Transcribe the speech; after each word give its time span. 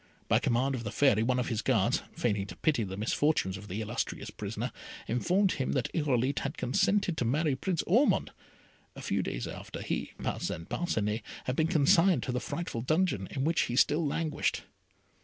By 0.27 0.39
command 0.39 0.73
of 0.73 0.83
the 0.83 0.89
Fairy, 0.89 1.21
one 1.21 1.37
of 1.37 1.49
his 1.49 1.61
guards, 1.61 2.01
feigning 2.15 2.47
to 2.47 2.55
pity 2.55 2.83
the 2.83 2.97
misfortunes 2.97 3.55
of 3.55 3.67
the 3.67 3.81
illustrious 3.81 4.31
prisoner, 4.31 4.71
informed 5.07 5.51
him 5.51 5.73
that 5.73 5.93
Irolite 5.93 6.39
had 6.39 6.57
consented 6.57 7.15
to 7.17 7.23
marry 7.23 7.55
Prince 7.55 7.83
Ormond, 7.85 8.31
a 8.95 9.01
few 9.03 9.21
days 9.21 9.45
after 9.47 9.79
he 9.83 10.13
(Parcin 10.17 10.65
Parcinet) 10.65 11.21
had 11.43 11.55
been 11.55 11.67
consigned 11.67 12.23
to 12.23 12.31
the 12.31 12.39
frightful 12.39 12.81
dungeon 12.81 13.27
in 13.29 13.43
which 13.43 13.65
he 13.69 13.75
still 13.75 14.03
languished. 14.03 14.63